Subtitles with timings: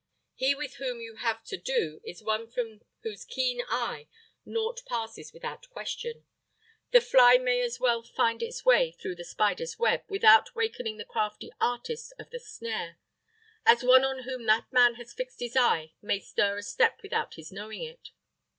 [0.33, 4.07] He with whom you have to do is one from whose keen eye
[4.43, 6.25] nought passes without question.
[6.89, 11.05] The fly may as well find its way through the spider's web, without wakening the
[11.05, 12.97] crafty artist of the snare,
[13.63, 17.35] as one on whom that man has fixed his eye may stir a step without
[17.35, 18.09] his knowing it.